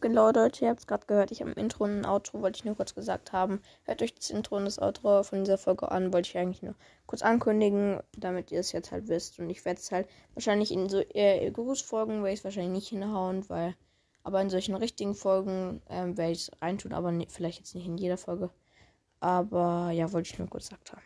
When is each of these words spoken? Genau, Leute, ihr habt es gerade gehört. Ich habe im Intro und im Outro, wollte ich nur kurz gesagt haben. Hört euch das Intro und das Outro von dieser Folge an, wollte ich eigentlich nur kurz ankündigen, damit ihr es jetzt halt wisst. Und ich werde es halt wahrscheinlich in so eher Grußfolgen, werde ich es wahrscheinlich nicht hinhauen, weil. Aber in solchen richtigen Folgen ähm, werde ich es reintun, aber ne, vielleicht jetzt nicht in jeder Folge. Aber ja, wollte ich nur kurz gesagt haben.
Genau, 0.00 0.30
Leute, 0.30 0.64
ihr 0.64 0.70
habt 0.70 0.80
es 0.80 0.86
gerade 0.86 1.04
gehört. 1.06 1.30
Ich 1.30 1.40
habe 1.42 1.50
im 1.50 1.58
Intro 1.58 1.84
und 1.84 1.98
im 1.98 2.04
Outro, 2.06 2.40
wollte 2.40 2.56
ich 2.56 2.64
nur 2.64 2.74
kurz 2.74 2.94
gesagt 2.94 3.32
haben. 3.32 3.60
Hört 3.84 4.00
euch 4.00 4.14
das 4.14 4.30
Intro 4.30 4.56
und 4.56 4.64
das 4.64 4.78
Outro 4.78 5.22
von 5.22 5.44
dieser 5.44 5.58
Folge 5.58 5.90
an, 5.90 6.12
wollte 6.12 6.30
ich 6.30 6.38
eigentlich 6.38 6.62
nur 6.62 6.74
kurz 7.06 7.20
ankündigen, 7.20 8.00
damit 8.16 8.50
ihr 8.50 8.60
es 8.60 8.72
jetzt 8.72 8.92
halt 8.92 9.08
wisst. 9.08 9.38
Und 9.38 9.50
ich 9.50 9.62
werde 9.66 9.78
es 9.78 9.92
halt 9.92 10.08
wahrscheinlich 10.34 10.72
in 10.72 10.88
so 10.88 11.00
eher 11.00 11.50
Grußfolgen, 11.50 12.22
werde 12.22 12.32
ich 12.32 12.40
es 12.40 12.44
wahrscheinlich 12.44 12.72
nicht 12.72 12.88
hinhauen, 12.88 13.48
weil. 13.50 13.74
Aber 14.22 14.40
in 14.42 14.50
solchen 14.50 14.74
richtigen 14.74 15.14
Folgen 15.14 15.82
ähm, 15.88 16.16
werde 16.16 16.32
ich 16.32 16.48
es 16.48 16.62
reintun, 16.62 16.92
aber 16.92 17.10
ne, 17.10 17.26
vielleicht 17.28 17.58
jetzt 17.58 17.74
nicht 17.74 17.86
in 17.86 17.96
jeder 17.98 18.18
Folge. 18.18 18.50
Aber 19.20 19.90
ja, 19.92 20.12
wollte 20.12 20.30
ich 20.30 20.38
nur 20.38 20.48
kurz 20.48 20.68
gesagt 20.68 20.92
haben. 20.92 21.02